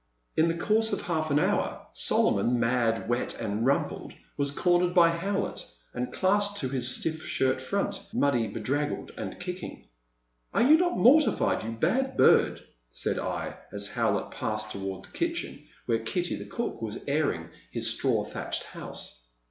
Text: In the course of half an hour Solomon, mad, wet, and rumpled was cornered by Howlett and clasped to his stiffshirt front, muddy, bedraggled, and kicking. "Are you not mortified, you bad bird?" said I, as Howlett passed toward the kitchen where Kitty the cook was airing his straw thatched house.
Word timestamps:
In 0.35 0.47
the 0.47 0.57
course 0.57 0.93
of 0.93 1.01
half 1.03 1.29
an 1.29 1.37
hour 1.37 1.85
Solomon, 1.93 2.59
mad, 2.59 3.07
wet, 3.07 3.39
and 3.39 3.63
rumpled 3.63 4.15
was 4.35 4.49
cornered 4.49 4.95
by 4.95 5.11
Howlett 5.11 5.63
and 5.93 6.11
clasped 6.11 6.57
to 6.57 6.69
his 6.69 6.87
stiffshirt 6.89 7.61
front, 7.61 8.07
muddy, 8.11 8.47
bedraggled, 8.47 9.11
and 9.15 9.39
kicking. 9.39 9.85
"Are 10.55 10.63
you 10.63 10.75
not 10.75 10.97
mortified, 10.97 11.63
you 11.63 11.73
bad 11.73 12.17
bird?" 12.17 12.63
said 12.89 13.19
I, 13.19 13.57
as 13.71 13.89
Howlett 13.91 14.31
passed 14.31 14.71
toward 14.71 15.05
the 15.05 15.11
kitchen 15.11 15.67
where 15.85 15.99
Kitty 15.99 16.35
the 16.35 16.45
cook 16.49 16.81
was 16.81 17.03
airing 17.07 17.49
his 17.69 17.91
straw 17.93 18.23
thatched 18.23 18.63
house. 18.63 19.27